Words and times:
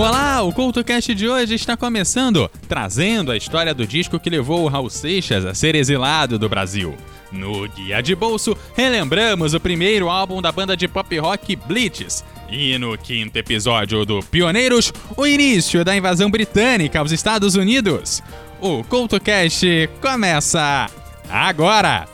Olá, 0.00 0.40
o 0.40 0.50
CultoCast 0.50 1.14
de 1.14 1.28
hoje 1.28 1.54
está 1.54 1.76
começando, 1.76 2.50
trazendo 2.66 3.30
a 3.30 3.36
história 3.36 3.74
do 3.74 3.86
disco 3.86 4.18
que 4.18 4.30
levou 4.30 4.64
o 4.64 4.66
Raul 4.66 4.88
Seixas 4.88 5.44
a 5.44 5.52
ser 5.52 5.74
exilado 5.74 6.38
do 6.38 6.48
Brasil. 6.48 6.96
No 7.30 7.68
Guia 7.68 8.00
de 8.00 8.14
Bolso, 8.14 8.56
relembramos 8.74 9.52
o 9.52 9.60
primeiro 9.60 10.08
álbum 10.08 10.40
da 10.40 10.50
banda 10.50 10.74
de 10.74 10.88
pop 10.88 11.18
rock 11.18 11.54
Blitz. 11.54 12.24
E 12.48 12.78
no 12.78 12.96
quinto 12.96 13.36
episódio 13.36 14.06
do 14.06 14.22
Pioneiros, 14.22 14.90
o 15.14 15.26
início 15.26 15.84
da 15.84 15.94
invasão 15.94 16.30
britânica 16.30 16.98
aos 16.98 17.12
Estados 17.12 17.54
Unidos. 17.54 18.22
O 18.58 18.82
CultoCast 18.84 19.90
começa 20.00 20.86
agora! 21.28 22.08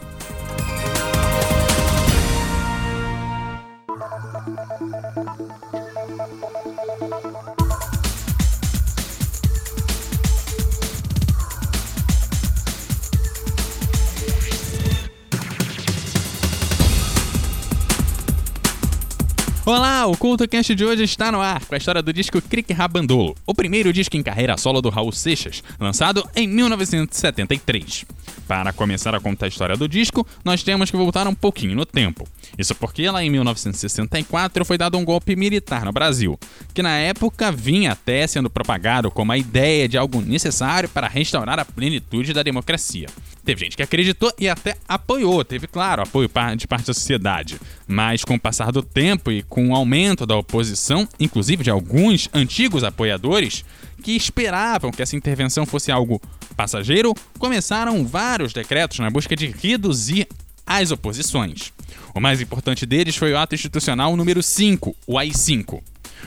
Olá, 19.69 20.06
o 20.06 20.16
CultoCast 20.16 20.77
de 20.77 20.84
hoje 20.84 21.02
está 21.02 21.33
no 21.33 21.41
ar 21.41 21.65
com 21.65 21.74
a 21.74 21.79
história 21.79 22.01
do 22.01 22.12
disco 22.12 22.41
Crick 22.41 22.73
Rabandolo, 22.73 23.34
o 23.45 23.52
primeiro 23.52 23.93
disco 23.93 24.16
em 24.16 24.23
carreira 24.23 24.57
solo 24.57 24.80
do 24.80 24.91
Raul 24.91 25.11
Seixas, 25.11 25.61
lançado 25.80 26.24
em 26.37 26.47
1973. 26.47 28.05
Para 28.47 28.73
começar 28.73 29.12
a 29.12 29.19
contar 29.19 29.47
a 29.47 29.48
história 29.48 29.77
do 29.77 29.88
disco, 29.88 30.24
nós 30.45 30.62
temos 30.62 30.88
que 30.88 30.97
voltar 30.97 31.27
um 31.27 31.34
pouquinho 31.34 31.74
no 31.74 31.84
tempo. 31.84 32.29
Isso 32.57 32.77
porque 32.77 33.10
lá 33.10 33.24
em 33.24 33.29
1964 33.29 34.65
foi 34.65 34.79
dado 34.79 34.97
um 34.98 35.05
golpe 35.05 35.34
militar 35.34 35.85
no 35.85 35.91
Brasil, 35.91 36.38
que 36.73 36.80
na 36.80 36.96
época 36.98 37.51
vinha 37.51 37.90
até 37.90 38.24
sendo 38.29 38.49
propagado 38.49 39.10
como 39.10 39.33
a 39.33 39.37
ideia 39.37 39.88
de 39.88 39.99
algo 39.99 40.21
necessário 40.21 40.88
para 40.88 41.09
restaurar 41.09 41.59
a 41.59 41.65
plenitude 41.65 42.33
da 42.33 42.45
democracia. 42.45 43.09
Teve 43.47 43.61
gente 43.65 43.77
que 43.77 43.83
acreditou 43.85 44.33
e 44.41 44.49
até 44.49 44.77
apoiou, 44.89 45.45
teve, 45.45 45.69
claro, 45.69 46.02
apoio 46.02 46.29
de 46.57 46.66
parte 46.66 46.89
da 46.89 46.93
sociedade. 46.93 47.61
Mas 47.87 48.25
com 48.25 48.35
o 48.35 48.41
passar 48.41 48.73
do 48.73 48.83
tempo 48.83 49.30
e 49.30 49.41
com 49.45 49.69
o 49.69 49.75
aumento 49.77 50.27
da 50.27 50.35
oposição, 50.35 51.09
inclusive 51.21 51.63
de 51.63 51.71
alguns 51.71 52.29
antigos 52.35 52.83
apoiadores, 52.83 53.65
que 54.02 54.17
esperavam 54.17 54.91
que 54.91 55.01
essa 55.01 55.15
intervenção 55.15 55.65
fosse 55.65 55.93
algo 55.93 56.21
passageiro, 56.57 57.15
começaram 57.39 58.05
vários 58.05 58.52
decretos 58.52 58.99
na 58.99 59.11
busca 59.11 59.37
de 59.37 59.47
reduzir 59.47 60.27
as 60.67 60.91
oposições. 60.91 61.73
O 62.13 62.21
mais 62.21 62.41
importante 62.41 62.85
deles 62.85 63.15
foi 63.15 63.33
o 63.33 63.39
ato 63.39 63.55
institucional 63.55 64.17
número 64.17 64.43
5, 64.43 64.97
o 65.06 65.17
AI-5 65.17 65.81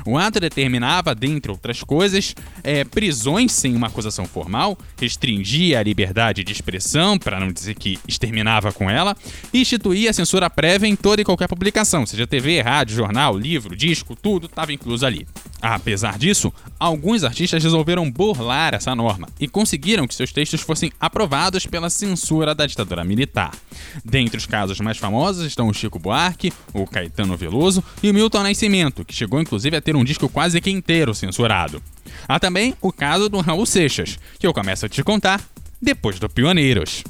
o 0.06 0.18
ato 0.18 0.40
determinava, 0.40 1.14
dentre 1.14 1.52
outras 1.52 1.84
coisas, 1.84 2.36
é, 2.64 2.84
prisões 2.84 3.52
sem 3.52 3.76
uma 3.76 3.88
acusação 3.88 4.26
formal, 4.26 4.78
restringia 5.00 5.80
a 5.80 5.84
liberdade 5.84 6.44
de 6.44 6.52
expressão, 6.52 7.18
para 7.18 7.40
não 7.40 7.52
dizer 7.52 7.76
que 7.76 8.00
exterminava 8.08 8.72
com 8.72 8.90
ela, 8.90 9.16
e 9.54 9.62
instituía 9.62 10.14
censura 10.14 10.50
prévia 10.50 10.88
em 10.88 10.96
toda 10.96 11.22
e 11.22 11.26
qualquer 11.26 11.48
publicação, 11.48 12.06
seja 12.06 12.28
TV, 12.28 12.62
rádio, 12.62 12.96
jornal, 12.96 13.38
livro, 13.38 13.76
disco, 13.76 14.16
tudo 14.16 14.46
estava 14.46 14.74
incluso 14.74 15.06
ali. 15.06 15.28
Apesar 15.62 16.18
disso, 16.18 16.54
alguns 16.80 17.24
artistas 17.24 17.62
resolveram 17.62 18.10
burlar 18.10 18.74
essa 18.74 18.96
norma 18.96 19.28
e 19.40 19.48
conseguiram 19.48 20.08
que 20.08 20.16
seus 20.16 20.32
textos 20.32 20.62
fossem 20.62 20.92
aprovados 21.00 21.66
pela 21.66 21.90
censura 21.90 22.56
da 22.56 22.66
ditadura 22.66 23.04
militar. 23.04 23.52
Dentre 24.04 24.38
os 24.38 24.46
casos 24.46 24.80
mais 24.80 24.98
famosos 24.98 25.46
estão 25.46 25.68
o 25.68 25.74
Chico 25.74 26.00
Buarque, 26.00 26.54
o 26.74 26.88
Caetano 26.88 27.36
Veloso 27.36 27.84
e 28.02 28.10
o 28.10 28.14
Milton 28.14 28.44
Nascimento, 28.44 29.04
que 29.04 29.14
chegou 29.14 29.42
inclusive 29.42 29.76
a 29.76 29.82
ter 29.82 29.96
um 29.96 30.04
disco 30.04 30.30
quase 30.30 30.62
que 30.62 30.70
inteiro 30.70 31.14
censurado. 31.14 31.84
Há 32.28 32.40
também 32.40 32.74
o 32.82 32.92
caso 32.92 33.28
do 33.28 33.40
Raul 33.40 33.66
Seixas, 33.66 34.18
que 34.40 34.48
eu 34.48 34.54
começo 34.54 34.86
a 34.86 34.90
te 34.90 35.04
contar 35.04 35.42
depois 35.82 36.20
do 36.20 36.30
Pioneiros. 36.30 37.04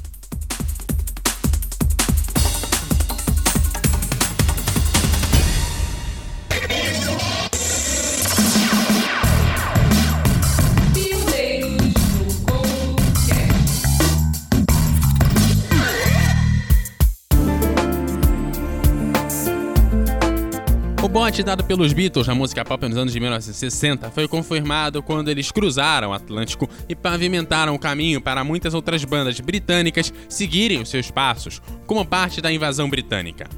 Bote 21.09 21.41
dado 21.41 21.63
pelos 21.63 21.91
Beatles 21.91 22.27
na 22.27 22.35
música 22.35 22.63
pop 22.63 22.87
nos 22.87 22.95
anos 22.95 23.11
de 23.11 23.19
1960 23.19 24.11
foi 24.11 24.27
confirmado 24.27 25.01
quando 25.01 25.29
eles 25.29 25.51
cruzaram 25.51 26.11
o 26.11 26.13
Atlântico 26.13 26.69
e 26.87 26.95
pavimentaram 26.95 27.73
o 27.73 27.79
caminho 27.79 28.21
para 28.21 28.43
muitas 28.43 28.75
outras 28.75 29.03
bandas 29.03 29.39
britânicas 29.39 30.13
seguirem 30.29 30.81
os 30.81 30.89
seus 30.89 31.09
passos, 31.09 31.61
como 31.87 32.05
parte 32.05 32.41
da 32.41 32.51
invasão 32.51 32.87
britânica. 32.87 33.49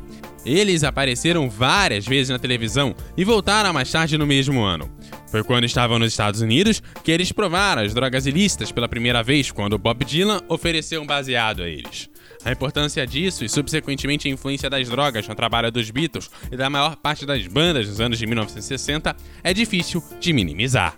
Eles 0.45 0.83
apareceram 0.83 1.49
várias 1.49 2.05
vezes 2.05 2.29
na 2.29 2.39
televisão 2.39 2.95
e 3.17 3.25
voltaram 3.25 3.73
mais 3.73 3.91
tarde 3.91 4.17
no 4.17 4.25
mesmo 4.25 4.61
ano. 4.61 4.89
Foi 5.31 5.43
quando 5.45 5.63
estavam 5.63 5.97
nos 5.97 6.11
Estados 6.11 6.41
Unidos 6.41 6.83
que 7.03 7.11
eles 7.11 7.31
provaram 7.31 7.81
as 7.81 7.93
drogas 7.93 8.25
ilícitas 8.25 8.71
pela 8.71 8.89
primeira 8.89 9.23
vez, 9.23 9.49
quando 9.49 9.77
Bob 9.77 10.03
Dylan 10.03 10.41
ofereceu 10.49 11.01
um 11.01 11.05
baseado 11.05 11.63
a 11.63 11.69
eles. 11.69 12.09
A 12.43 12.51
importância 12.51 13.07
disso 13.07 13.45
e, 13.45 13.49
subsequentemente, 13.49 14.27
a 14.27 14.31
influência 14.31 14.69
das 14.69 14.89
drogas 14.89 15.27
no 15.27 15.33
trabalho 15.33 15.71
dos 15.71 15.89
Beatles 15.89 16.29
e 16.51 16.57
da 16.57 16.69
maior 16.69 16.97
parte 16.97 17.25
das 17.25 17.47
bandas 17.47 17.87
nos 17.87 18.01
anos 18.01 18.19
de 18.19 18.27
1960 18.27 19.15
é 19.41 19.53
difícil 19.53 20.03
de 20.19 20.33
minimizar. 20.33 20.97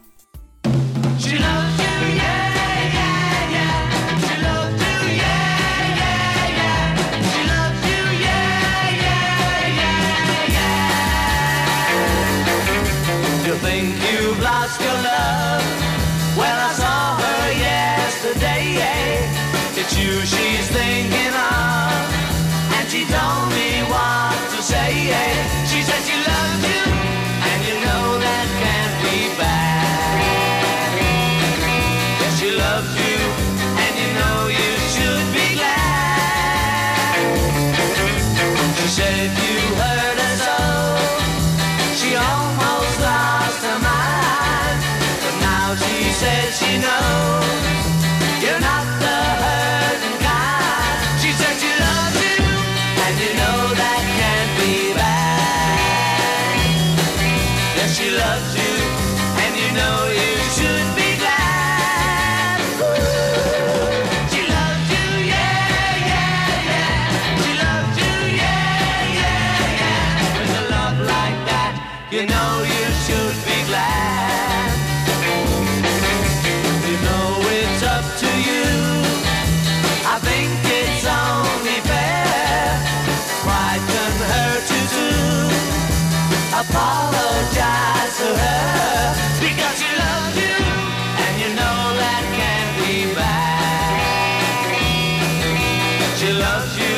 she 96.23 96.31
loves 96.31 96.77
you, 96.77 96.97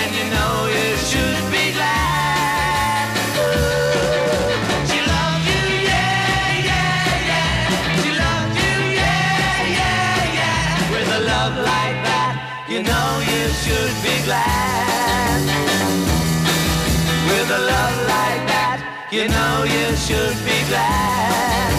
and 0.00 0.10
you 0.16 0.26
know 0.34 0.54
you 0.76 0.96
should 1.08 1.40
be 1.52 1.64
glad. 1.76 3.12
She 4.88 4.98
loves 5.12 5.44
you, 5.52 5.64
yeah, 5.90 6.64
yeah, 6.70 7.30
yeah. 7.30 7.60
She 8.00 8.10
loves 8.24 8.54
you, 8.64 8.76
yeah, 9.02 9.76
yeah, 9.78 10.38
yeah. 10.40 10.92
With 10.92 11.08
a 11.18 11.20
love 11.32 11.54
like 11.72 11.98
that, 12.08 12.34
you 12.72 12.80
know 12.88 13.08
you 13.32 13.44
should 13.62 13.94
be 14.06 14.16
glad. 14.24 15.40
With 17.28 17.48
a 17.58 17.62
love 17.72 17.98
like 18.14 18.42
that, 18.52 18.78
you 19.12 19.24
know 19.34 19.54
you 19.76 19.86
should 20.06 20.38
be 20.48 20.58
glad. 20.70 21.76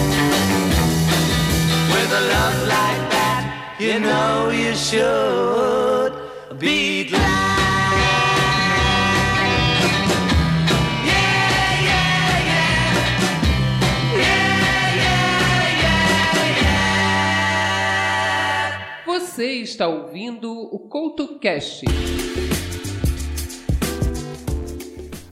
With 1.92 2.10
a 2.20 2.22
love 2.34 2.58
like 2.76 3.04
that, 3.16 3.42
you 3.80 3.98
know 3.98 4.50
you 4.50 4.74
should. 4.76 5.57
Yeah. 6.60 7.38
Você 19.06 19.60
está 19.60 19.86
ouvindo 19.86 20.50
o 20.52 20.80
CoutoCast. 20.80 21.84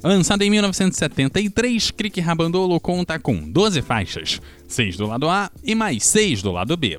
Lançado 0.00 0.43
em 0.43 0.50
1973, 0.50 1.90
Crick 1.90 2.20
Rabandolo 2.20 2.78
conta 2.78 3.19
com 3.19 3.50
12 3.50 3.82
faixas, 3.82 4.40
6 4.69 4.96
do 4.96 5.06
lado 5.06 5.28
A 5.28 5.50
e 5.64 5.75
mais 5.75 6.05
6 6.05 6.43
do 6.43 6.52
lado 6.52 6.76
B. 6.76 6.96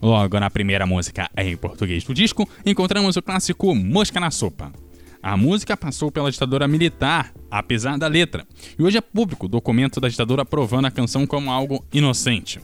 Logo 0.00 0.38
na 0.38 0.50
primeira 0.50 0.86
música 0.86 1.28
em 1.36 1.56
português 1.56 2.04
do 2.04 2.14
disco, 2.14 2.48
encontramos 2.64 3.16
o 3.16 3.22
clássico 3.22 3.74
Mosca 3.74 4.20
na 4.20 4.30
Sopa. 4.30 4.72
A 5.22 5.36
música 5.36 5.76
passou 5.76 6.12
pela 6.12 6.30
ditadura 6.30 6.68
militar, 6.68 7.32
apesar 7.50 7.98
da 7.98 8.06
letra, 8.06 8.46
e 8.78 8.82
hoje 8.82 8.98
é 8.98 9.00
público 9.00 9.46
o 9.46 9.48
documento 9.48 10.00
da 10.00 10.08
ditadura 10.08 10.42
aprovando 10.42 10.86
a 10.86 10.90
canção 10.90 11.26
como 11.26 11.50
algo 11.50 11.84
inocente. 11.92 12.60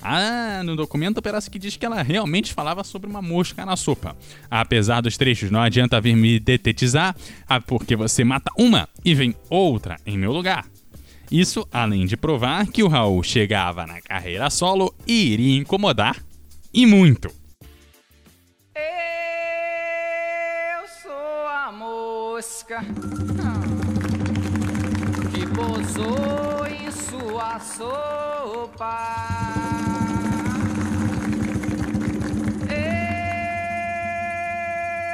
Ah, 0.00 0.62
no 0.64 0.74
documento 0.74 1.22
parece 1.22 1.48
que 1.48 1.58
diz 1.58 1.76
que 1.76 1.86
ela 1.86 2.02
realmente 2.02 2.52
falava 2.52 2.82
sobre 2.82 3.08
uma 3.08 3.22
mosca 3.22 3.64
na 3.64 3.76
sopa. 3.76 4.16
Apesar 4.50 5.00
dos 5.00 5.16
trechos, 5.16 5.50
não 5.50 5.60
adianta 5.60 6.00
vir 6.00 6.16
me 6.16 6.40
detetizar, 6.40 7.14
ah, 7.46 7.60
porque 7.60 7.94
você 7.94 8.24
mata 8.24 8.50
uma 8.58 8.88
e 9.04 9.14
vem 9.14 9.36
outra 9.48 9.96
em 10.04 10.18
meu 10.18 10.32
lugar. 10.32 10.66
Isso 11.30 11.66
além 11.70 12.04
de 12.04 12.16
provar 12.16 12.66
que 12.66 12.82
o 12.82 12.88
Raul 12.88 13.22
chegava 13.22 13.86
na 13.86 14.00
carreira 14.00 14.50
solo 14.50 14.92
e 15.06 15.32
iria 15.32 15.56
incomodar, 15.56 16.16
e 16.72 16.86
muito. 16.86 17.28
Eu 18.74 18.88
sou 20.88 21.46
a 21.46 21.70
mosca 21.70 22.80
que 25.32 25.46
pousou 25.54 26.66
em 26.66 26.90
sua 26.90 27.60
sopa. 27.60 29.12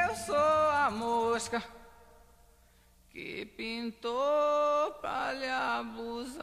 Eu 0.07 0.15
sou 0.15 0.35
a 0.35 0.89
mosca 0.89 1.61
que 3.09 3.45
pintou 3.45 4.91
pra 5.01 5.33
lhe 5.33 5.49
abusar. 5.49 6.39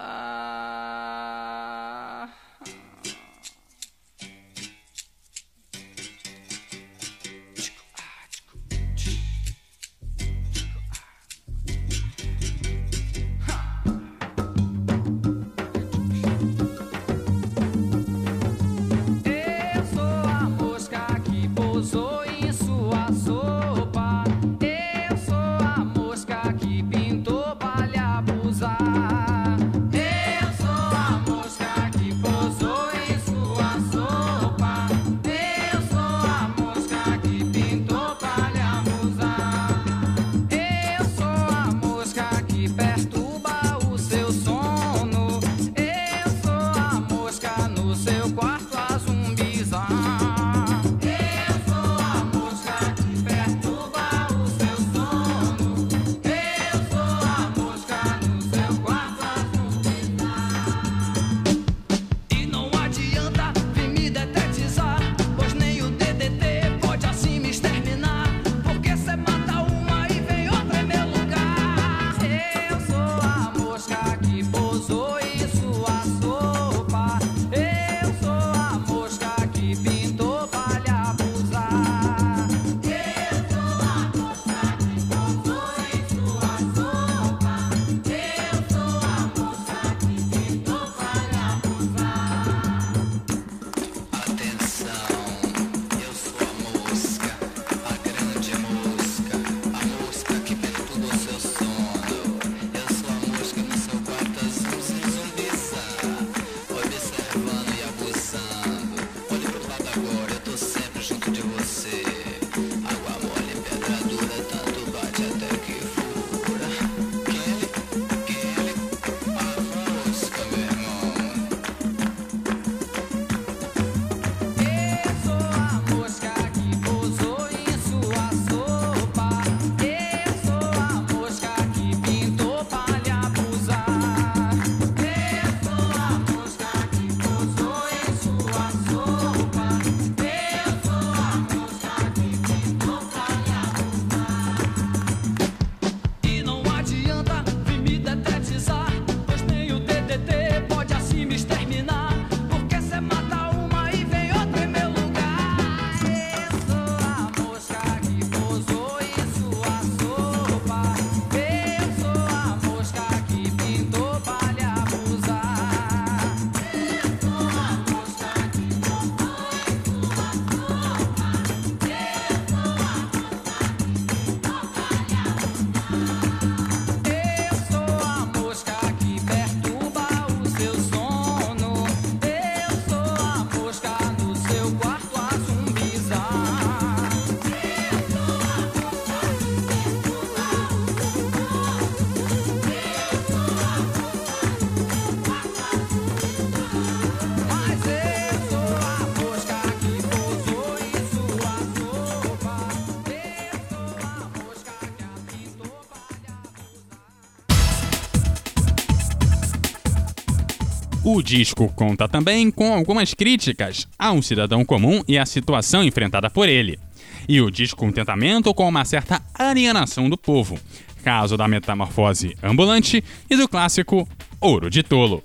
O 211.16 211.22
disco 211.22 211.72
conta 211.74 212.06
também 212.06 212.50
com 212.50 212.74
algumas 212.74 213.14
críticas 213.14 213.88
ao 213.98 214.20
cidadão 214.20 214.62
comum 214.66 215.02
e 215.08 215.16
à 215.16 215.24
situação 215.24 215.82
enfrentada 215.82 216.28
por 216.28 216.46
ele. 216.46 216.78
E 217.26 217.40
o 217.40 217.50
disco 217.50 217.78
contentamento 217.78 218.52
com 218.52 218.68
uma 218.68 218.84
certa 218.84 219.22
alienação 219.32 220.10
do 220.10 220.18
povo, 220.18 220.58
caso 221.02 221.34
da 221.34 221.48
metamorfose 221.48 222.36
ambulante 222.42 223.02
e 223.30 223.34
do 223.34 223.48
clássico 223.48 224.06
Ouro 224.38 224.68
de 224.68 224.82
Tolo. 224.82 225.24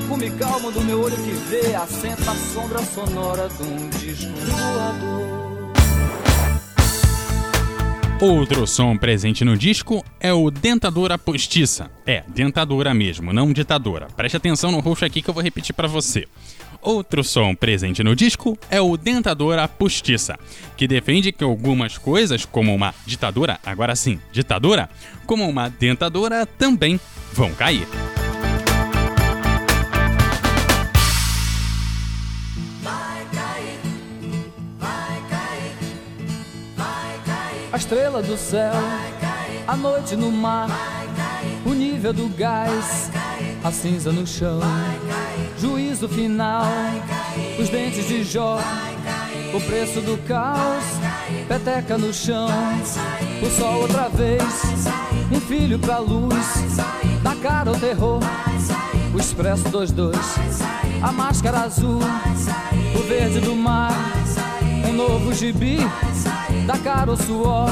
no 0.00 0.38
calmo 0.38 0.72
do 0.72 0.80
meu 0.82 1.00
olho 1.00 1.16
que 1.16 1.30
vê, 1.48 1.74
assenta 1.74 2.30
a 2.30 2.34
sombra 2.34 2.82
sonora 2.82 3.48
de 3.48 3.62
um 3.62 3.88
disco 3.90 4.32
voador. 4.46 5.44
Outro 8.20 8.66
som 8.66 8.96
presente 8.96 9.44
no 9.44 9.56
disco 9.56 10.04
é 10.18 10.32
o 10.32 10.50
Dentadura 10.50 11.18
Postiça. 11.18 11.90
É, 12.06 12.22
dentadura 12.28 12.94
mesmo, 12.94 13.32
não 13.32 13.52
ditadora. 13.52 14.06
Preste 14.16 14.36
atenção 14.36 14.72
no 14.72 14.80
roxo 14.80 15.04
aqui 15.04 15.20
que 15.20 15.28
eu 15.28 15.34
vou 15.34 15.42
repetir 15.42 15.74
pra 15.74 15.86
você. 15.86 16.26
Outro 16.80 17.22
som 17.24 17.54
presente 17.54 18.02
no 18.02 18.14
disco 18.16 18.58
é 18.70 18.80
o 18.80 18.96
Dentadura 18.96 19.66
Postiça, 19.66 20.38
que 20.76 20.86
defende 20.86 21.32
que 21.32 21.44
algumas 21.44 21.98
coisas, 21.98 22.44
como 22.44 22.74
uma 22.74 22.94
ditadura, 23.06 23.58
agora 23.64 23.96
sim, 23.96 24.20
ditadura, 24.32 24.88
como 25.26 25.48
uma 25.48 25.68
dentadura, 25.68 26.46
também 26.46 27.00
vão 27.32 27.52
cair. 27.54 27.86
A 37.74 37.76
estrela 37.76 38.22
do 38.22 38.36
céu, 38.36 38.72
a 39.66 39.76
noite 39.76 40.14
no 40.14 40.30
mar, 40.30 40.68
o 41.66 41.70
nível 41.70 42.12
do 42.12 42.28
gás, 42.28 43.10
a 43.64 43.72
cinza 43.72 44.12
no 44.12 44.24
chão, 44.24 44.60
juízo 45.58 46.08
final, 46.08 46.68
os 47.58 47.68
dentes 47.68 48.06
de 48.06 48.22
Jó, 48.22 48.60
o 49.52 49.60
preço 49.62 50.00
do 50.02 50.16
caos, 50.18 50.84
peteca 51.48 51.98
no 51.98 52.14
chão, 52.14 52.46
o 53.42 53.50
sol 53.50 53.80
outra 53.80 54.08
vez, 54.08 54.44
um 55.32 55.40
filho 55.40 55.76
pra 55.76 55.98
luz, 55.98 56.46
da 57.24 57.34
cara 57.34 57.70
ao 57.70 57.76
terror, 57.76 58.20
o 59.12 59.18
expresso 59.18 59.64
22, 59.64 60.16
a 61.02 61.10
máscara 61.10 61.62
azul, 61.62 61.98
o 62.94 63.02
verde 63.08 63.40
do 63.40 63.56
mar, 63.56 64.13
novo 64.94 65.32
gibi, 65.32 65.78
da 66.66 66.78
cara 66.78 67.10
ao 67.10 67.16
suor, 67.16 67.68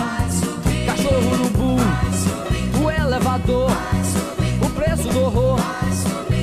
cachorro 0.84 1.36
no 1.36 1.48
bull, 1.50 2.84
o 2.84 2.90
elevador, 2.90 3.70
o 4.60 4.70
preço 4.70 5.08
do 5.08 5.20
horror, 5.20 5.60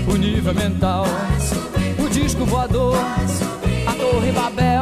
o 0.08 0.16
nível 0.16 0.54
mental, 0.54 1.06
o 1.98 2.10
disco 2.10 2.46
voador, 2.46 2.96
a 2.96 3.94
torre 3.94 4.32
Babel, 4.32 4.82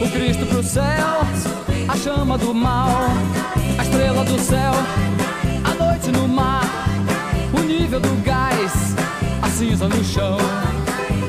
o 0.00 0.10
Cristo 0.10 0.46
pro 0.46 0.62
céu, 0.62 1.20
a 1.86 1.96
chama 1.96 2.38
do 2.38 2.54
mal, 2.54 2.88
a 3.78 3.82
estrela 3.82 4.24
do 4.24 4.38
céu, 4.38 4.72
a 5.64 5.74
noite 5.84 6.10
no 6.10 6.26
mar, 6.26 6.64
o 7.52 7.60
nível 7.60 8.00
do 8.00 8.22
gás, 8.22 8.94
a 9.42 9.48
cinza 9.50 9.86
no 9.86 10.02
chão, 10.02 10.38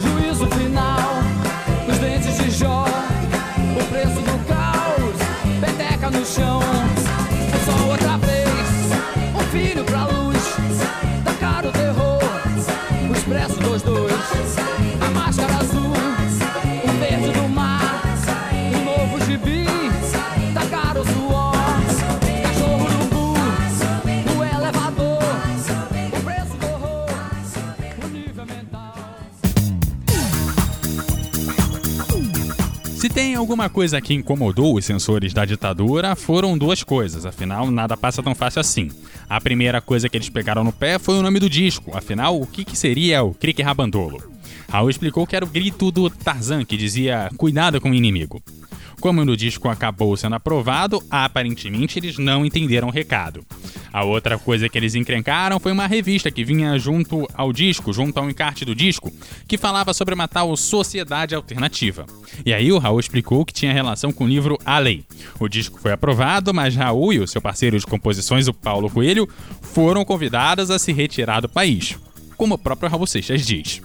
juízo 0.02 0.48
final, 0.48 1.20
os 1.90 1.98
dentes 1.98 2.38
de 2.38 2.50
Jó, 2.52 2.86
o 3.80 3.86
preço 3.88 4.22
do 4.22 4.46
caos, 4.48 5.16
peteca 5.60 6.10
no 6.10 6.26
chão, 6.26 6.62
é 7.54 7.66
só 7.66 7.88
outra 7.90 8.18
vez, 8.18 9.36
um 9.36 9.44
filho 9.52 9.84
pra 9.84 10.06
luz, 10.06 10.38
da 11.24 11.34
cara 11.34 11.68
o 11.68 11.72
terror, 11.72 12.20
o 13.10 13.14
expresso 13.14 13.60
dos 13.60 13.82
dois, 13.82 14.65
Se 33.06 33.10
tem 33.10 33.36
alguma 33.36 33.70
coisa 33.70 34.02
que 34.02 34.16
incomodou 34.16 34.76
os 34.76 34.84
censores 34.84 35.32
da 35.32 35.46
ditadura, 35.46 36.16
foram 36.16 36.58
duas 36.58 36.82
coisas, 36.82 37.24
afinal, 37.24 37.70
nada 37.70 37.96
passa 37.96 38.24
tão 38.24 38.34
fácil 38.34 38.60
assim. 38.60 38.90
A 39.30 39.40
primeira 39.40 39.80
coisa 39.80 40.10
que 40.10 40.18
eles 40.18 40.28
pegaram 40.28 40.64
no 40.64 40.72
pé 40.74 40.98
foi 40.98 41.14
o 41.14 41.22
nome 41.22 41.40
do 41.40 41.48
disco, 41.48 41.96
afinal, 41.96 42.42
o 42.42 42.48
que, 42.48 42.66
que 42.66 42.76
seria 42.76 43.22
o 43.22 43.32
Crique 43.32 43.62
Rabandolo? 43.62 44.24
Raul 44.68 44.90
explicou 44.90 45.28
que 45.28 45.36
era 45.36 45.46
o 45.46 45.48
grito 45.48 45.92
do 45.92 46.10
Tarzan 46.10 46.66
que 46.66 46.76
dizia: 46.76 47.30
Cuidado 47.38 47.80
com 47.80 47.92
o 47.92 47.94
inimigo. 47.94 48.42
Como 49.00 49.22
o 49.22 49.38
disco 49.38 49.70
acabou 49.70 50.16
sendo 50.18 50.36
aprovado, 50.36 51.04
aparentemente 51.10 52.00
eles 52.00 52.18
não 52.18 52.46
entenderam 52.46 52.88
o 52.88 52.92
recado. 52.92 53.46
A 53.94 54.04
outra 54.04 54.38
coisa 54.38 54.68
que 54.68 54.78
eles 54.78 54.96
encrencaram 54.96 55.60
foi 55.60 55.72
uma 55.72 55.88
revista 55.88 56.30
que 56.30 56.44
vinha 56.44 56.78
junto 56.78 57.28
ao 57.34 57.54
disco, 57.54 57.94
junto 57.94 58.18
ao 58.20 58.30
encarte 58.30 58.66
do 58.66 58.76
disco, 58.76 59.12
que 59.48 59.58
falava 59.58 59.94
sobre 59.94 60.14
uma 60.14 60.28
tal 60.28 60.56
sociedade 60.58 61.34
alternativa. 61.34 62.06
E 62.46 62.54
aí 62.54 62.72
o 62.72 62.78
Raul 62.78 63.00
explicou 63.00 63.46
que 63.46 63.54
tinha 63.54 63.72
relação 63.72 64.12
com 64.12 64.26
o 64.26 64.28
livro 64.28 64.58
A 64.66 64.80
Lei. 64.80 65.06
O 65.40 65.48
disco 65.48 65.80
foi 65.80 65.92
aprovado, 65.92 66.54
mas 66.54 66.76
Raul 66.76 67.14
e 67.14 67.20
o 67.20 67.28
seu 67.28 67.42
parceiro 67.42 67.80
de 67.80 67.86
composições, 67.86 68.48
o 68.48 68.54
Paulo 68.54 68.90
Coelho, 68.90 69.30
foram 69.62 70.04
convidados 70.04 70.70
a 70.70 70.80
se 70.80 70.92
retirar 70.92 71.42
do 71.42 71.50
país. 71.50 71.98
Como 72.36 72.56
o 72.56 72.58
próprio 72.58 72.90
Raul 72.90 73.08
Seixas 73.08 73.46
diz. 73.46 73.82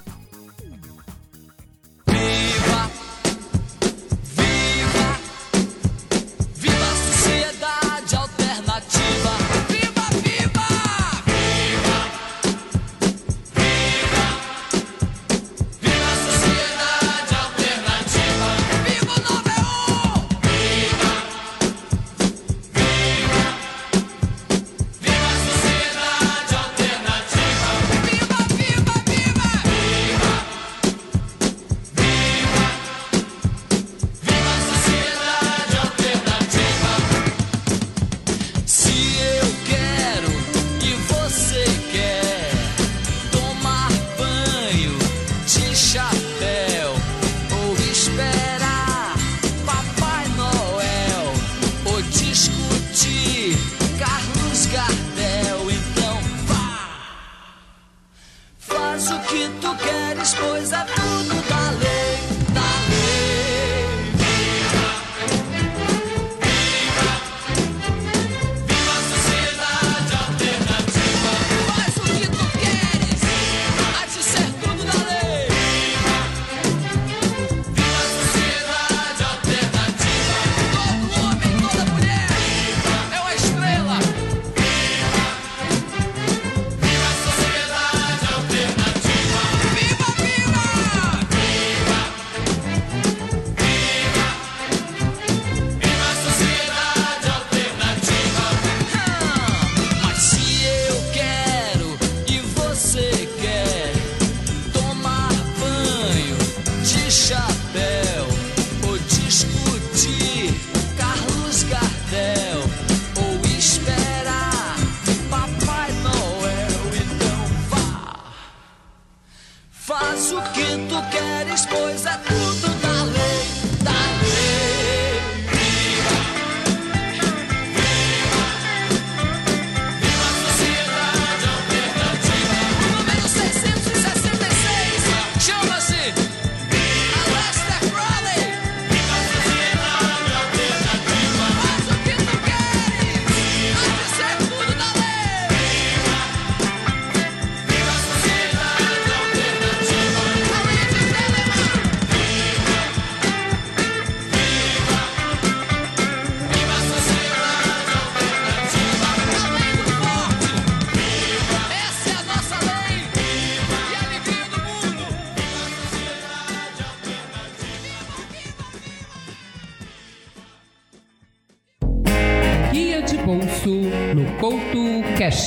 Faz 119.82 120.30
o 120.30 120.42
que 120.52 120.76
tu 120.88 121.10
queres, 121.10 121.64
pois 121.66 122.04
é 122.04 122.16
tudo 122.18 122.69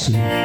Cast. 0.03 0.43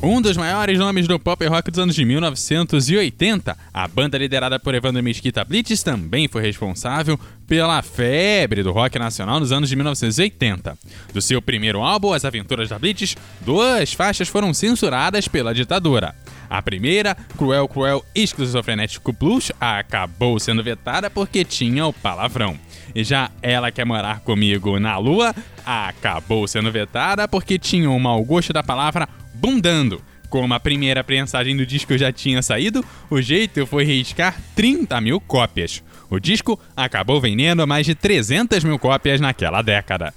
Um 0.00 0.22
dos 0.22 0.36
maiores 0.36 0.78
nomes 0.78 1.06
do 1.06 1.18
pop 1.18 1.44
rock 1.46 1.70
dos 1.70 1.78
anos 1.78 1.94
de 1.94 2.04
1980, 2.04 3.56
a 3.74 3.88
banda 3.88 4.16
liderada 4.16 4.58
por 4.58 4.74
Evandro 4.74 5.02
Mesquita 5.02 5.44
Blitz 5.44 5.82
também 5.82 6.28
foi 6.28 6.40
responsável 6.40 7.18
pela 7.46 7.82
febre 7.82 8.62
do 8.62 8.72
rock 8.72 8.98
nacional 8.98 9.40
nos 9.40 9.52
anos 9.52 9.68
de 9.68 9.76
1980. 9.76 10.78
Do 11.12 11.20
seu 11.20 11.42
primeiro 11.42 11.82
álbum, 11.82 12.12
As 12.12 12.24
Aventuras 12.24 12.68
da 12.68 12.78
Blitz, 12.78 13.16
duas 13.40 13.92
faixas 13.92 14.28
foram 14.28 14.54
censuradas 14.54 15.28
pela 15.28 15.52
ditadura. 15.52 16.14
A 16.48 16.62
primeira, 16.62 17.16
Cruel 17.36 17.68
Cruel 17.68 18.04
Esquizofrenético 18.14 19.12
Blues, 19.12 19.52
acabou 19.60 20.38
sendo 20.38 20.62
vetada 20.62 21.10
porque 21.10 21.44
tinha 21.44 21.86
o 21.86 21.92
palavrão. 21.92 22.58
E 22.94 23.04
já 23.04 23.30
Ela 23.42 23.70
Quer 23.70 23.84
Morar 23.84 24.20
Comigo 24.20 24.80
na 24.80 24.96
Lua, 24.96 25.34
acabou 25.64 26.48
sendo 26.48 26.72
vetada 26.72 27.28
porque 27.28 27.58
tinha 27.58 27.90
o 27.90 28.00
mau 28.00 28.24
gosto 28.24 28.52
da 28.52 28.62
palavra 28.62 29.08
bundando. 29.34 30.02
Como 30.28 30.52
a 30.52 30.60
primeira 30.60 31.02
prensagem 31.02 31.56
do 31.56 31.64
disco 31.64 31.96
já 31.96 32.12
tinha 32.12 32.42
saído, 32.42 32.84
o 33.08 33.20
jeito 33.20 33.66
foi 33.66 33.84
riscar 33.84 34.38
30 34.54 35.00
mil 35.00 35.20
cópias. 35.20 35.82
O 36.10 36.18
disco 36.18 36.58
acabou 36.76 37.20
vendendo 37.20 37.66
mais 37.66 37.86
de 37.86 37.94
300 37.94 38.62
mil 38.62 38.78
cópias 38.78 39.20
naquela 39.20 39.62
década. 39.62 40.12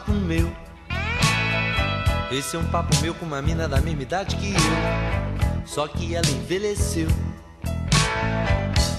Papo 0.00 0.12
meu. 0.12 0.50
Esse 2.30 2.56
é 2.56 2.58
um 2.58 2.64
papo 2.66 2.96
meu 3.02 3.14
com 3.14 3.26
uma 3.26 3.42
mina 3.42 3.68
da 3.68 3.80
mesma 3.80 4.02
idade 4.02 4.36
que 4.36 4.52
eu. 4.52 5.66
Só 5.66 5.86
que 5.86 6.14
ela 6.14 6.26
envelheceu. 6.26 7.08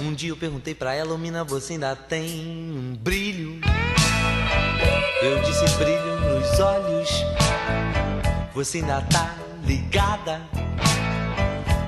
Um 0.02 0.14
dia 0.14 0.30
eu 0.30 0.38
perguntei 0.38 0.76
pra 0.76 0.94
ela, 0.94 1.14
"Ô, 1.14 1.18
mina, 1.18 1.44
você 1.44 1.74
ainda 1.74 1.96
tem 1.96 2.24
um 2.78 2.96
brilho? 2.96 3.60
Eu 5.22 5.42
disse 5.42 5.66
brilho 5.78 6.20
nos 6.20 6.60
olhos. 6.60 7.10
Você 8.54 8.80
ainda 8.80 9.02
tá 9.02 9.36
ligada? 9.66 10.42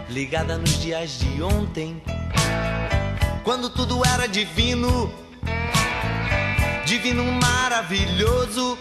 Ligada 0.09 0.57
nos 0.57 0.81
dias 0.81 1.19
de 1.19 1.41
ontem. 1.41 2.01
Quando 3.43 3.69
tudo 3.69 4.03
era 4.05 4.27
divino. 4.27 5.11
Divino 6.85 7.23
maravilhoso. 7.41 8.77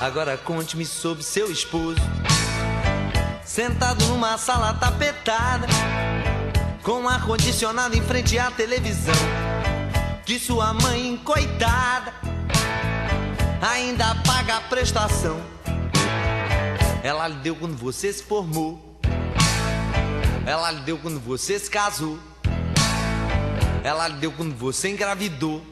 Agora 0.00 0.36
conte-me 0.36 0.84
sobre 0.84 1.22
seu 1.22 1.50
esposo. 1.50 2.00
Sentado 3.44 4.04
numa 4.06 4.36
sala 4.36 4.74
tapetada. 4.74 5.66
Com 6.82 7.08
ar-condicionado 7.08 7.96
em 7.96 8.02
frente 8.02 8.36
à 8.38 8.50
televisão. 8.50 9.14
Que 10.26 10.38
sua 10.38 10.74
mãe, 10.74 11.16
coitada, 11.24 12.12
ainda 13.60 14.14
paga 14.26 14.56
a 14.56 14.60
prestação. 14.62 15.40
Ela 17.02 17.28
lhe 17.28 17.36
deu 17.36 17.54
quando 17.54 17.76
você 17.76 18.12
se 18.12 18.22
formou. 18.24 18.98
Ela 20.44 20.72
lhe 20.72 20.80
deu 20.80 20.98
quando 20.98 21.20
você 21.20 21.58
se 21.58 21.70
casou. 21.70 22.18
Ela 23.84 24.08
lhe 24.08 24.16
deu 24.16 24.32
quando 24.32 24.56
você 24.56 24.88
engravidou. 24.88 25.64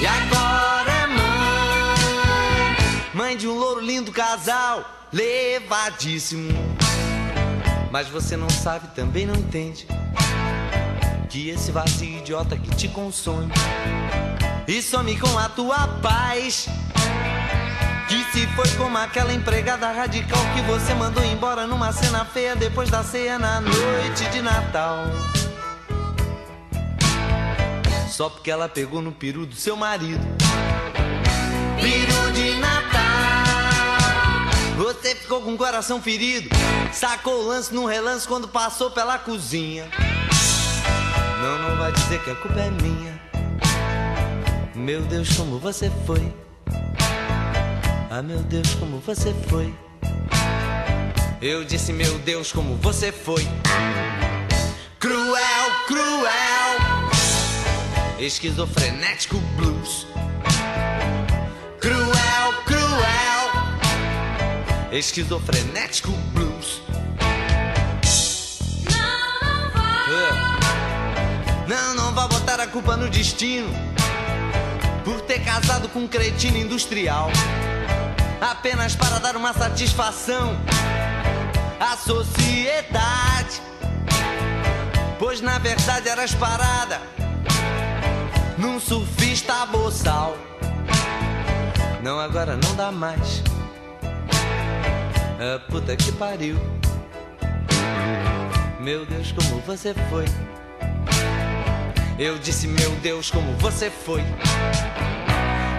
E 0.00 0.06
agora 0.06 0.71
mãe 3.32 3.36
de 3.36 3.48
um 3.48 3.58
louro 3.58 3.80
lindo 3.80 4.12
casal, 4.12 4.84
levadíssimo. 5.10 6.52
Mas 7.90 8.08
você 8.08 8.36
não 8.36 8.50
sabe, 8.50 8.88
também 8.88 9.24
não 9.24 9.34
entende. 9.34 9.86
Que 11.30 11.48
esse 11.48 11.72
vazio 11.72 12.18
idiota 12.18 12.58
que 12.58 12.74
te 12.76 12.88
consome 12.88 13.50
e 14.68 14.82
some 14.82 15.18
com 15.18 15.38
a 15.38 15.48
tua 15.48 15.88
paz. 16.02 16.68
Que 18.06 18.22
se 18.32 18.46
foi 18.48 18.68
como 18.76 18.98
aquela 18.98 19.32
empregada 19.32 19.90
radical 19.90 20.40
que 20.54 20.60
você 20.62 20.92
mandou 20.92 21.24
embora 21.24 21.66
numa 21.66 21.90
cena 21.90 22.26
feia 22.26 22.54
depois 22.54 22.90
da 22.90 23.02
ceia 23.02 23.38
na 23.38 23.62
noite 23.62 24.28
de 24.30 24.42
Natal. 24.42 25.04
Só 28.10 28.28
porque 28.28 28.50
ela 28.50 28.68
pegou 28.68 29.00
no 29.00 29.10
peru 29.10 29.46
do 29.46 29.54
seu 29.54 29.74
marido. 29.74 30.20
Peru 31.80 32.32
de 32.32 32.60
Natal. 32.60 33.11
Você 34.76 35.14
ficou 35.14 35.42
com 35.42 35.54
o 35.54 35.58
coração 35.58 36.00
ferido. 36.00 36.48
Sacou 36.92 37.42
o 37.42 37.46
lance 37.46 37.74
num 37.74 37.84
relance 37.84 38.26
quando 38.26 38.48
passou 38.48 38.90
pela 38.90 39.18
cozinha. 39.18 39.88
Não, 41.42 41.58
não 41.58 41.76
vai 41.76 41.92
dizer 41.92 42.22
que 42.22 42.30
a 42.30 42.34
culpa 42.36 42.60
é 42.60 42.70
minha. 42.70 43.20
Meu 44.74 45.02
Deus, 45.02 45.36
como 45.36 45.58
você 45.58 45.90
foi. 46.06 46.32
Ah, 48.10 48.22
meu 48.22 48.38
Deus, 48.40 48.74
como 48.74 48.98
você 48.98 49.34
foi. 49.48 49.74
Eu 51.40 51.64
disse, 51.64 51.92
meu 51.92 52.18
Deus, 52.20 52.52
como 52.52 52.76
você 52.76 53.10
foi. 53.10 53.46
Cruel, 54.98 55.70
cruel. 55.86 57.10
Esquizofrenético 58.18 59.38
blues. 59.56 60.06
Cruel. 61.80 62.21
Esquizofrenético 64.92 66.10
blues. 66.34 66.82
É. 70.10 71.66
Não, 71.66 71.94
não 71.94 72.12
vá 72.12 72.28
botar 72.28 72.60
a 72.60 72.66
culpa 72.66 72.94
no 72.94 73.08
destino 73.08 73.70
por 75.02 75.22
ter 75.22 75.42
casado 75.42 75.88
com 75.88 76.00
um 76.00 76.06
cretino 76.06 76.58
industrial 76.58 77.30
apenas 78.38 78.94
para 78.94 79.18
dar 79.18 79.34
uma 79.34 79.54
satisfação 79.54 80.58
à 81.80 81.96
sociedade. 81.96 83.62
Pois 85.18 85.40
na 85.40 85.58
verdade 85.58 86.06
eras 86.10 86.34
parada 86.34 87.00
num 88.58 88.78
surfista 88.78 89.64
boçal. 89.64 90.36
Não, 92.02 92.20
agora 92.20 92.58
não 92.58 92.74
dá 92.74 92.92
mais. 92.92 93.42
Ah, 95.44 95.58
puta 95.58 95.96
que 95.96 96.12
pariu. 96.12 96.54
Meu 98.78 99.04
Deus, 99.04 99.32
como 99.32 99.60
você 99.62 99.92
foi. 100.08 100.24
Eu 102.16 102.38
disse, 102.38 102.68
meu 102.68 102.92
Deus, 103.02 103.28
como 103.28 103.52
você 103.54 103.90
foi. 103.90 104.22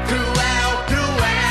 Cruel, 0.06 0.86
cruel. 0.86 1.43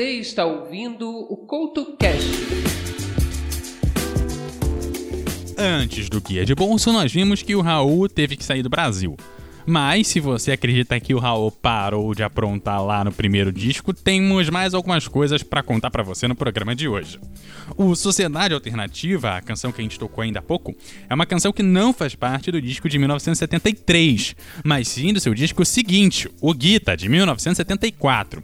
Você 0.00 0.12
está 0.12 0.46
ouvindo 0.46 1.10
o 1.10 1.36
CoutoCast. 1.36 2.26
Antes 5.58 6.08
do 6.08 6.22
Guia 6.22 6.42
de 6.42 6.54
Bolso, 6.54 6.90
nós 6.90 7.12
vimos 7.12 7.42
que 7.42 7.54
o 7.54 7.60
Raul 7.60 8.08
teve 8.08 8.34
que 8.34 8.42
sair 8.42 8.62
do 8.62 8.70
Brasil. 8.70 9.14
Mas 9.66 10.08
se 10.08 10.18
você 10.18 10.52
acredita 10.52 10.98
que 10.98 11.14
o 11.14 11.18
Raul 11.18 11.52
parou 11.52 12.14
de 12.14 12.22
aprontar 12.22 12.82
lá 12.82 13.04
no 13.04 13.12
primeiro 13.12 13.52
disco, 13.52 13.92
temos 13.92 14.48
mais 14.48 14.72
algumas 14.72 15.06
coisas 15.06 15.42
pra 15.42 15.62
contar 15.62 15.90
pra 15.90 16.02
você 16.02 16.26
no 16.26 16.34
programa 16.34 16.74
de 16.74 16.88
hoje. 16.88 17.20
O 17.76 17.94
Sociedade 17.94 18.54
Alternativa, 18.54 19.36
a 19.36 19.42
canção 19.42 19.70
que 19.70 19.82
a 19.82 19.84
gente 19.84 19.98
tocou 19.98 20.22
ainda 20.22 20.38
há 20.38 20.42
pouco, 20.42 20.74
é 21.10 21.14
uma 21.14 21.26
canção 21.26 21.52
que 21.52 21.62
não 21.62 21.92
faz 21.92 22.14
parte 22.14 22.50
do 22.50 22.62
disco 22.62 22.88
de 22.88 22.98
1973, 22.98 24.34
mas 24.64 24.88
sim 24.88 25.12
do 25.12 25.20
seu 25.20 25.34
disco 25.34 25.62
seguinte, 25.62 26.26
o 26.40 26.54
Guita, 26.54 26.96
de 26.96 27.06
1974 27.06 28.42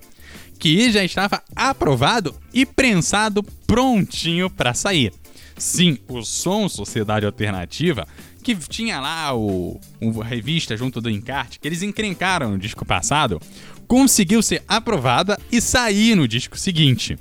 que 0.58 0.90
já 0.90 1.04
estava 1.04 1.42
aprovado 1.54 2.34
e 2.52 2.64
prensado 2.64 3.42
prontinho 3.66 4.48
para 4.50 4.74
sair. 4.74 5.12
Sim, 5.56 5.98
o 6.08 6.22
som 6.22 6.68
Sociedade 6.68 7.24
Alternativa, 7.24 8.06
que 8.42 8.54
tinha 8.54 9.00
lá 9.00 9.34
o, 9.34 9.80
o 10.00 10.20
revista 10.20 10.76
junto 10.76 11.00
do 11.00 11.10
encarte, 11.10 11.58
que 11.58 11.66
eles 11.66 11.82
encrencaram 11.82 12.50
no 12.50 12.58
disco 12.58 12.84
passado, 12.84 13.40
conseguiu 13.88 14.42
ser 14.42 14.62
aprovada 14.68 15.38
e 15.50 15.60
sair 15.60 16.14
no 16.14 16.28
disco 16.28 16.58
seguinte. 16.58 17.16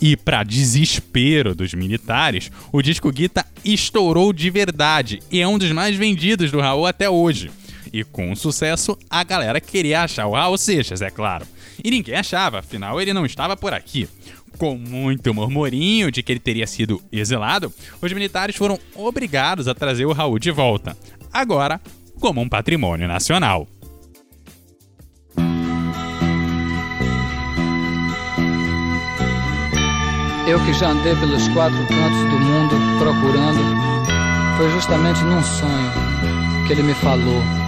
E 0.00 0.16
para 0.16 0.44
desespero 0.44 1.54
dos 1.54 1.74
militares, 1.74 2.52
o 2.70 2.80
disco 2.80 3.10
Guita 3.10 3.44
estourou 3.64 4.32
de 4.32 4.48
verdade 4.50 5.20
e 5.30 5.40
é 5.40 5.48
um 5.48 5.58
dos 5.58 5.72
mais 5.72 5.96
vendidos 5.96 6.50
do 6.52 6.60
Raul 6.60 6.86
até 6.86 7.10
hoje. 7.10 7.50
E 7.92 8.04
com 8.04 8.36
sucesso, 8.36 8.96
a 9.08 9.24
galera 9.24 9.60
queria 9.60 10.02
achar 10.02 10.26
o 10.26 10.32
Raul 10.32 10.58
Seixas, 10.58 11.02
é 11.02 11.10
claro. 11.10 11.46
E 11.82 11.90
ninguém 11.90 12.16
achava, 12.16 12.58
afinal 12.58 13.00
ele 13.00 13.12
não 13.12 13.26
estava 13.26 13.56
por 13.56 13.72
aqui. 13.72 14.08
Com 14.58 14.76
muito 14.76 15.32
murmurinho 15.32 16.10
de 16.10 16.22
que 16.22 16.32
ele 16.32 16.40
teria 16.40 16.66
sido 16.66 17.00
exilado, 17.12 17.72
os 18.00 18.12
militares 18.12 18.56
foram 18.56 18.78
obrigados 18.94 19.68
a 19.68 19.74
trazer 19.74 20.06
o 20.06 20.12
Raul 20.12 20.38
de 20.38 20.50
volta. 20.50 20.96
Agora, 21.32 21.80
como 22.18 22.40
um 22.40 22.48
patrimônio 22.48 23.06
nacional. 23.06 23.68
Eu 30.48 30.58
que 30.64 30.72
já 30.72 30.88
andei 30.88 31.14
pelos 31.16 31.46
quatro 31.48 31.76
cantos 31.86 32.20
do 32.30 32.40
mundo 32.40 32.74
procurando, 32.98 33.60
foi 34.56 34.70
justamente 34.70 35.22
num 35.22 35.42
sonho 35.42 35.92
que 36.66 36.72
ele 36.72 36.84
me 36.84 36.94
falou. 36.94 37.67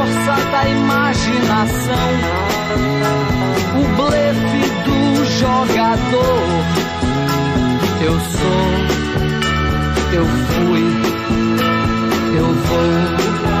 força 0.00 0.34
da 0.50 0.66
imaginação, 0.66 2.08
o 3.76 3.84
blefe 3.96 4.64
do 4.84 5.24
jogador. 5.26 6.64
Eu 8.02 8.18
sou, 8.18 8.64
eu 10.14 10.24
fui, 10.24 10.84
eu 12.38 12.46
vou. 12.46 13.59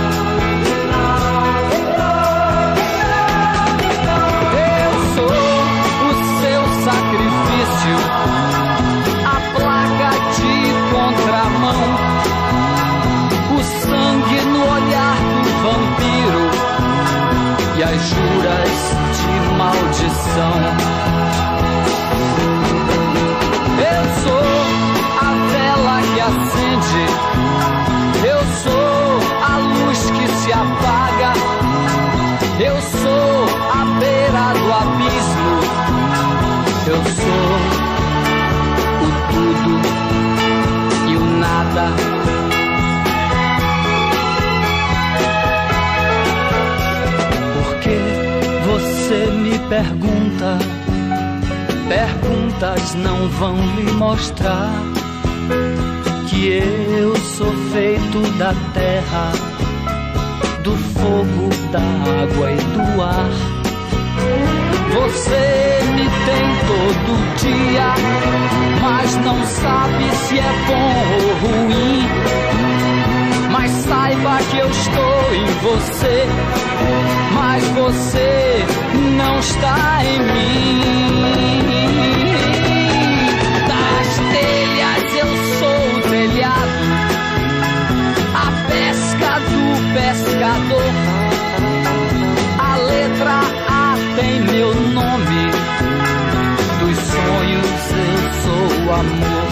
E 17.92 18.99
pergunta, 49.70 50.58
perguntas 51.88 52.94
não 52.96 53.28
vão 53.28 53.54
lhe 53.76 53.92
mostrar 53.92 54.72
que 56.28 56.48
eu 56.48 57.14
sou 57.16 57.52
feito 57.72 58.20
da 58.36 58.52
terra, 58.74 59.30
do 60.64 60.76
fogo, 60.76 61.48
da 61.70 61.78
água 61.78 62.50
e 62.50 62.56
do 62.56 63.00
ar. 63.00 63.30
Você 64.92 65.78
me 65.94 66.04
tem 66.26 66.46
todo 66.66 67.10
dia, 67.38 67.94
mas 68.82 69.16
não 69.18 69.44
sabe 69.44 70.16
se 70.16 70.36
é 70.36 70.52
bom 70.66 70.94
ou 71.14 71.48
ruim. 71.48 72.08
Mas 73.52 73.70
saiba 73.70 74.38
que 74.50 74.58
eu 74.58 74.68
estou 74.68 75.34
em 75.34 75.46
você, 75.62 76.26
mas 77.36 77.64
você 77.68 78.59
está 79.40 80.04
em 80.04 80.18
mim. 80.20 80.80
Das 83.68 84.08
telhas 84.32 85.14
eu 85.14 85.30
sou 85.58 85.80
o 85.96 86.00
telhado, 86.10 86.82
a 88.34 88.46
pesca 88.68 89.32
do 89.50 89.62
pescador. 89.94 90.92
A 92.58 92.76
letra 92.76 93.40
A 93.68 93.96
tem 94.16 94.40
meu 94.42 94.74
nome. 94.74 95.42
Dos 96.80 96.98
sonhos 96.98 97.82
eu 97.96 98.20
sou 98.42 98.64
o 98.84 98.92
amor. 98.92 99.48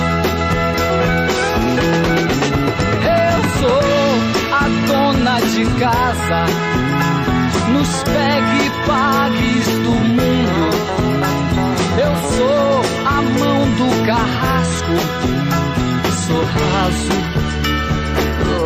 Eu 3.05 3.39
sou 3.61 3.83
a 4.53 4.65
dona 4.87 5.37
de 5.41 5.65
casa. 5.81 6.41
Nos 7.89 8.03
pegue 8.03 8.71
pagues 8.87 9.67
do 9.67 9.91
mundo. 9.91 10.65
Eu 11.97 12.15
sou 12.37 12.83
a 13.07 13.23
mão 13.23 13.61
do 13.79 13.89
carrasco. 14.07 14.97
Sou 16.27 16.43
raso, 16.45 17.17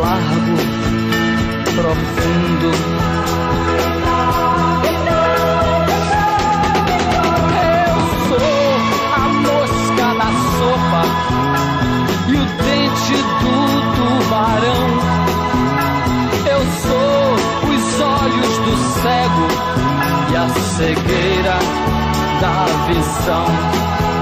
largo, 0.01 0.55
profundo. 1.73 2.71
Eu 7.63 7.95
sou 8.27 8.51
a 9.15 9.23
mosca 9.29 10.05
na 10.15 10.29
sopa 10.57 11.32
cegueira 20.77 21.59
da 22.41 22.65
visão. 22.87 24.12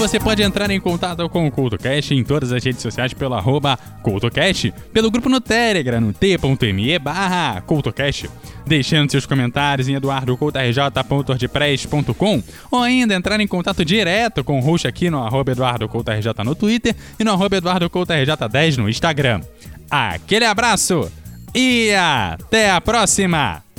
Você 0.00 0.18
pode 0.18 0.42
entrar 0.42 0.68
em 0.70 0.80
contato 0.80 1.28
com 1.28 1.46
o 1.46 1.50
CultoCast 1.50 2.14
em 2.14 2.24
todas 2.24 2.54
as 2.54 2.64
redes 2.64 2.80
sociais 2.80 3.12
pelo 3.12 3.34
arroba 3.34 3.78
CultoCast, 4.02 4.72
pelo 4.94 5.10
grupo 5.10 5.28
no 5.28 5.42
Telegram, 5.42 6.00
no 6.00 6.14
t.me 6.14 6.98
barra 6.98 7.60
CultoCast, 7.60 8.30
deixando 8.66 9.10
seus 9.10 9.26
comentários 9.26 9.90
em 9.90 9.96
eduardocoutorj.wordpress.com 9.96 12.42
ou 12.70 12.82
ainda 12.82 13.14
entrar 13.14 13.38
em 13.40 13.46
contato 13.46 13.84
direto 13.84 14.42
com 14.42 14.58
o 14.58 14.62
host 14.62 14.88
aqui 14.88 15.10
no 15.10 15.22
arroba 15.22 15.52
EduardoCoutoRJ 15.52 16.32
no 16.46 16.54
Twitter 16.54 16.96
e 17.18 17.24
no 17.24 17.32
arroba 17.32 17.58
EduardoCoutoRJ10 17.58 18.78
no 18.78 18.88
Instagram. 18.88 19.42
Aquele 19.90 20.46
abraço 20.46 21.12
e 21.54 21.92
até 21.92 22.70
a 22.70 22.80
próxima! 22.80 23.69